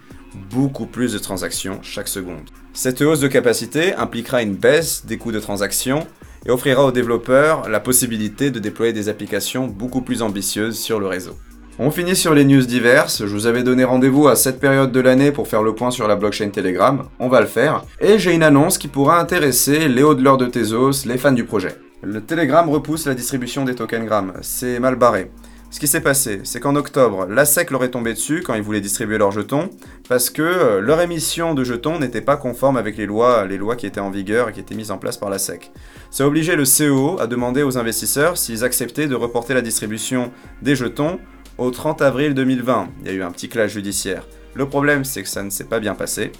beaucoup 0.51 0.85
plus 0.85 1.13
de 1.13 1.19
transactions 1.19 1.79
chaque 1.81 2.07
seconde. 2.07 2.49
Cette 2.73 3.01
hausse 3.01 3.19
de 3.19 3.27
capacité 3.27 3.95
impliquera 3.95 4.41
une 4.41 4.55
baisse 4.55 5.05
des 5.05 5.17
coûts 5.17 5.31
de 5.31 5.39
transaction 5.39 6.05
et 6.45 6.51
offrira 6.51 6.85
aux 6.85 6.91
développeurs 6.91 7.67
la 7.67 7.79
possibilité 7.79 8.51
de 8.51 8.59
déployer 8.59 8.93
des 8.93 9.09
applications 9.09 9.67
beaucoup 9.67 10.01
plus 10.01 10.21
ambitieuses 10.21 10.77
sur 10.77 10.99
le 10.99 11.07
réseau. 11.07 11.35
On 11.81 11.91
finit 11.91 12.15
sur 12.15 12.33
les 12.33 12.43
news 12.43 12.65
diverses. 12.65 13.25
Je 13.25 13.33
vous 13.33 13.47
avais 13.47 13.63
donné 13.63 13.85
rendez-vous 13.85 14.27
à 14.27 14.35
cette 14.35 14.59
période 14.59 14.91
de 14.91 14.99
l'année 14.99 15.31
pour 15.31 15.47
faire 15.47 15.63
le 15.63 15.73
point 15.73 15.91
sur 15.91 16.09
la 16.09 16.17
blockchain 16.17 16.49
Telegram. 16.49 17.03
On 17.19 17.29
va 17.29 17.39
le 17.39 17.47
faire. 17.47 17.85
Et 18.01 18.19
j'ai 18.19 18.33
une 18.33 18.43
annonce 18.43 18.77
qui 18.77 18.89
pourra 18.89 19.19
intéresser 19.19 19.87
les 19.87 20.03
hodlers 20.03 20.37
de 20.37 20.45
Tezos, 20.45 21.05
les 21.05 21.17
fans 21.17 21.31
du 21.31 21.45
projet. 21.45 21.77
Le 22.01 22.21
Telegram 22.21 22.69
repousse 22.69 23.07
la 23.07 23.13
distribution 23.13 23.65
des 23.65 23.75
tokens 23.75 24.05
Gram. 24.05 24.31
C'est 24.41 24.79
mal 24.79 24.95
barré. 24.95 25.29
Ce 25.69 25.81
qui 25.81 25.87
s'est 25.87 25.99
passé, 25.99 26.39
c'est 26.45 26.61
qu'en 26.61 26.77
octobre, 26.77 27.27
la 27.27 27.43
SEC 27.43 27.71
leur 27.71 27.83
est 27.83 27.91
tombée 27.91 28.13
dessus 28.13 28.41
quand 28.41 28.53
ils 28.53 28.61
voulaient 28.61 28.79
distribuer 28.79 29.17
leurs 29.17 29.31
jetons, 29.31 29.69
parce 30.07 30.29
que 30.29 30.41
euh, 30.41 30.79
leur 30.79 31.01
émission 31.01 31.53
de 31.53 31.65
jetons 31.65 31.99
n'était 31.99 32.21
pas 32.21 32.37
conforme 32.37 32.77
avec 32.77 32.95
les 32.95 33.05
lois, 33.05 33.45
les 33.45 33.57
lois 33.57 33.75
qui 33.75 33.85
étaient 33.85 33.99
en 33.99 34.11
vigueur 34.11 34.47
et 34.47 34.53
qui 34.53 34.61
étaient 34.61 34.75
mises 34.75 34.91
en 34.91 34.97
place 34.97 35.17
par 35.17 35.29
la 35.29 35.39
SEC. 35.39 35.71
Ça 36.09 36.23
a 36.23 36.27
obligé 36.27 36.55
le 36.55 36.63
CEO 36.63 37.19
à 37.19 37.27
demander 37.27 37.63
aux 37.63 37.77
investisseurs 37.77 38.37
s'ils 38.37 38.63
acceptaient 38.63 39.07
de 39.07 39.15
reporter 39.15 39.53
la 39.53 39.61
distribution 39.61 40.31
des 40.61 40.77
jetons 40.77 41.19
au 41.57 41.69
30 41.69 42.01
avril 42.01 42.33
2020. 42.33 42.87
Il 43.01 43.07
y 43.07 43.09
a 43.09 43.13
eu 43.13 43.23
un 43.23 43.31
petit 43.31 43.49
clash 43.49 43.73
judiciaire. 43.73 44.25
Le 44.53 44.67
problème, 44.69 45.03
c'est 45.03 45.21
que 45.21 45.29
ça 45.29 45.43
ne 45.43 45.49
s'est 45.49 45.65
pas 45.65 45.81
bien 45.81 45.95
passé. 45.95 46.31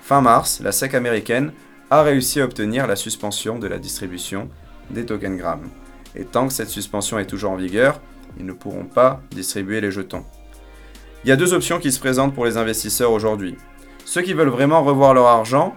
Fin 0.00 0.20
mars, 0.20 0.60
la 0.62 0.70
SEC 0.70 0.94
américaine 0.94 1.52
a 1.90 2.02
réussi 2.02 2.40
à 2.40 2.44
obtenir 2.44 2.86
la 2.86 2.96
suspension 2.96 3.58
de 3.58 3.66
la 3.66 3.78
distribution 3.78 4.48
des 4.90 5.06
tokens 5.06 5.38
Gram. 5.38 5.60
Et 6.16 6.24
tant 6.24 6.48
que 6.48 6.52
cette 6.52 6.68
suspension 6.68 7.18
est 7.18 7.26
toujours 7.26 7.52
en 7.52 7.56
vigueur, 7.56 8.00
ils 8.38 8.46
ne 8.46 8.52
pourront 8.52 8.84
pas 8.84 9.20
distribuer 9.30 9.80
les 9.80 9.90
jetons. 9.90 10.24
Il 11.24 11.28
y 11.28 11.32
a 11.32 11.36
deux 11.36 11.52
options 11.52 11.78
qui 11.78 11.92
se 11.92 11.98
présentent 11.98 12.34
pour 12.34 12.44
les 12.44 12.56
investisseurs 12.56 13.12
aujourd'hui. 13.12 13.56
Ceux 14.04 14.22
qui 14.22 14.34
veulent 14.34 14.48
vraiment 14.48 14.82
revoir 14.82 15.14
leur 15.14 15.26
argent 15.26 15.74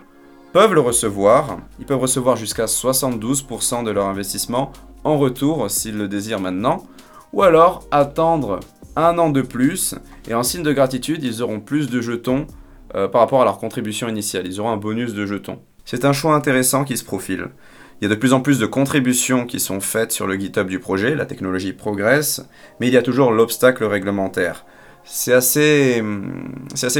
peuvent 0.53 0.73
le 0.73 0.81
recevoir. 0.81 1.57
Ils 1.79 1.85
peuvent 1.85 1.99
recevoir 1.99 2.35
jusqu'à 2.35 2.65
72% 2.65 3.83
de 3.83 3.91
leur 3.91 4.05
investissement 4.05 4.71
en 5.03 5.17
retour 5.17 5.69
s'ils 5.69 5.97
le 5.97 6.07
désirent 6.07 6.39
maintenant. 6.39 6.85
Ou 7.33 7.43
alors 7.43 7.87
attendre 7.91 8.59
un 8.95 9.17
an 9.17 9.29
de 9.29 9.41
plus 9.41 9.95
et 10.27 10.33
en 10.33 10.43
signe 10.43 10.63
de 10.63 10.73
gratitude, 10.73 11.23
ils 11.23 11.41
auront 11.41 11.59
plus 11.59 11.89
de 11.89 12.01
jetons 12.01 12.45
euh, 12.95 13.07
par 13.07 13.21
rapport 13.21 13.41
à 13.41 13.45
leur 13.45 13.57
contribution 13.57 14.07
initiale. 14.07 14.45
Ils 14.45 14.59
auront 14.59 14.71
un 14.71 14.77
bonus 14.77 15.13
de 15.13 15.25
jetons. 15.25 15.59
C'est 15.85 16.05
un 16.05 16.13
choix 16.13 16.35
intéressant 16.35 16.83
qui 16.83 16.97
se 16.97 17.03
profile. 17.03 17.49
Il 18.01 18.05
y 18.05 18.11
a 18.11 18.15
de 18.15 18.19
plus 18.19 18.33
en 18.33 18.41
plus 18.41 18.57
de 18.57 18.65
contributions 18.65 19.45
qui 19.45 19.59
sont 19.59 19.79
faites 19.79 20.11
sur 20.11 20.25
le 20.25 20.33
GitHub 20.33 20.65
du 20.65 20.79
projet, 20.79 21.13
la 21.13 21.27
technologie 21.27 21.71
progresse, 21.71 22.43
mais 22.79 22.87
il 22.87 22.93
y 22.93 22.97
a 22.97 23.03
toujours 23.03 23.31
l'obstacle 23.31 23.83
réglementaire. 23.83 24.65
C'est 25.03 25.33
assez, 25.33 25.99
hum, 25.99 26.51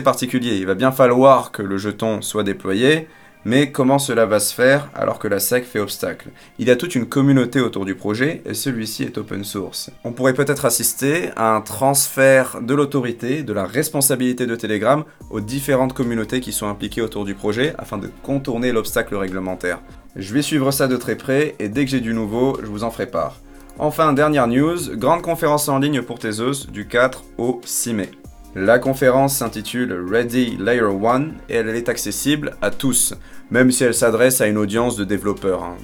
particulier, 0.03 0.57
il 0.57 0.67
va 0.67 0.75
bien 0.75 0.91
falloir 0.91 1.51
que 1.51 1.63
le 1.63 1.79
jeton 1.79 2.21
soit 2.21 2.43
déployé, 2.43 3.07
mais 3.45 3.71
comment 3.71 3.97
cela 3.97 4.27
va 4.27 4.39
se 4.39 4.53
faire 4.53 4.91
alors 4.93 5.17
que 5.17 5.27
la 5.27 5.39
SEC 5.39 5.65
fait 5.65 5.79
obstacle? 5.79 6.29
Il 6.59 6.67
y 6.67 6.71
a 6.71 6.75
toute 6.75 6.93
une 6.93 7.07
communauté 7.07 7.61
autour 7.61 7.85
du 7.85 7.95
projet 7.95 8.43
et 8.45 8.53
celui-ci 8.53 9.01
est 9.01 9.17
open 9.17 9.43
source. 9.43 9.89
On 10.03 10.11
pourrait 10.11 10.35
peut-être 10.35 10.65
assister 10.65 11.31
à 11.35 11.55
un 11.55 11.61
transfert 11.61 12.61
de 12.61 12.75
l'autorité, 12.75 13.41
de 13.41 13.53
la 13.53 13.65
responsabilité 13.65 14.45
de 14.45 14.55
Telegram 14.55 15.03
aux 15.31 15.41
différentes 15.41 15.93
communautés 15.93 16.41
qui 16.41 16.51
sont 16.51 16.67
impliquées 16.67 17.01
autour 17.01 17.25
du 17.25 17.33
projet 17.33 17.73
afin 17.79 17.97
de 17.97 18.11
contourner 18.21 18.71
l'obstacle 18.71 19.15
réglementaire. 19.15 19.79
Je 20.17 20.33
vais 20.33 20.41
suivre 20.41 20.71
ça 20.71 20.89
de 20.89 20.97
très 20.97 21.15
près 21.15 21.55
et 21.59 21.69
dès 21.69 21.85
que 21.85 21.91
j'ai 21.91 22.01
du 22.01 22.13
nouveau, 22.13 22.57
je 22.61 22.67
vous 22.67 22.83
en 22.83 22.91
ferai 22.91 23.07
part. 23.07 23.39
Enfin, 23.79 24.11
dernière 24.11 24.47
news, 24.47 24.97
grande 24.97 25.21
conférence 25.21 25.69
en 25.69 25.79
ligne 25.79 26.01
pour 26.01 26.19
Tezos 26.19 26.67
du 26.67 26.85
4 26.85 27.23
au 27.37 27.61
6 27.63 27.93
mai. 27.93 28.11
La 28.53 28.77
conférence 28.77 29.37
s'intitule 29.37 30.05
Ready 30.09 30.57
Layer 30.57 30.81
1 30.81 31.21
et 31.47 31.55
elle 31.55 31.69
est 31.69 31.87
accessible 31.87 32.57
à 32.61 32.71
tous, 32.71 33.13
même 33.49 33.71
si 33.71 33.85
elle 33.85 33.93
s'adresse 33.93 34.41
à 34.41 34.47
une 34.47 34.57
audience 34.57 34.97
de 34.97 35.05
développeurs. 35.05 35.63
Hein. 35.63 35.77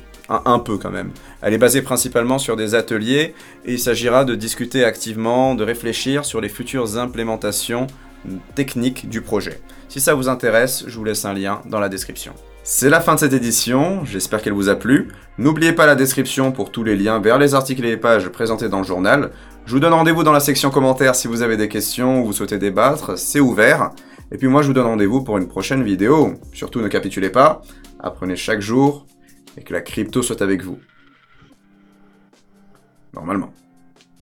Un, 0.46 0.60
peu 0.60 0.78
quand 0.78 0.92
même. 0.92 1.12
Elle 1.42 1.54
est 1.54 1.58
basée 1.58 1.82
principalement 1.82 2.38
sur 2.38 2.58
des 2.58 2.76
ateliers 2.76 3.34
et 3.64 3.74
il 3.74 3.80
s'agira 3.80 4.26
de 4.26 4.36
discuter 4.36 4.84
activement, 4.84 5.56
de 5.56 5.64
réfléchir 5.64 6.26
sur 6.26 6.42
les 6.42 6.50
futures 6.50 6.98
implémentations 6.98 7.88
techniques 8.54 9.08
du 9.08 9.22
projet. 9.22 9.62
Si 9.88 10.02
ça 10.02 10.16
vous 10.16 10.28
intéresse, 10.28 10.84
je 10.86 10.98
vous 10.98 11.06
laisse 11.06 11.24
un 11.24 11.34
lien 11.34 11.62
dans 11.66 11.80
la 11.80 11.88
description. 11.88 12.34
C'est 12.70 12.90
la 12.90 13.00
fin 13.00 13.16
de 13.16 13.20
cette 13.22 13.32
édition, 13.32 14.04
j'espère 14.04 14.42
qu'elle 14.42 14.52
vous 14.52 14.68
a 14.68 14.76
plu. 14.76 15.08
N'oubliez 15.38 15.72
pas 15.72 15.86
la 15.86 15.96
description 15.96 16.52
pour 16.52 16.70
tous 16.70 16.84
les 16.84 16.98
liens 16.98 17.22
vers 17.22 17.38
les 17.38 17.56
articles 17.56 17.86
et 17.86 17.92
les 17.92 17.96
pages 17.96 18.28
présentés 18.28 18.68
dans 18.68 18.80
le 18.80 18.84
journal. 18.84 19.32
Je 19.66 19.72
vous 19.72 19.80
donne 19.80 19.94
rendez-vous 19.94 20.24
dans 20.24 20.34
la 20.34 20.42
section 20.42 20.70
commentaires 20.70 21.16
si 21.16 21.30
vous 21.30 21.44
avez 21.44 21.56
des 21.56 21.70
questions 21.70 22.22
ou 22.22 22.26
vous 22.26 22.34
souhaitez 22.34 22.58
débattre, 22.58 23.18
c'est 23.18 23.40
ouvert. 23.40 23.92
Et 24.34 24.38
puis 24.38 24.50
moi 24.50 24.64
je 24.64 24.68
vous 24.68 24.74
donne 24.74 24.88
rendez-vous 24.88 25.24
pour 25.24 25.38
une 25.38 25.48
prochaine 25.48 25.82
vidéo. 25.82 26.34
Surtout 26.52 26.82
ne 26.82 26.90
capitulez 26.90 27.30
pas, 27.30 27.62
apprenez 28.02 28.36
chaque 28.36 28.60
jour 28.60 29.06
et 29.56 29.64
que 29.64 29.72
la 29.72 29.80
crypto 29.80 30.22
soit 30.22 30.42
avec 30.42 30.62
vous. 30.62 30.78
Normalement. 33.14 33.54